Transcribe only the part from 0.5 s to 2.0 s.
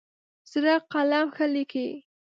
زړه قلم ښه لیکي.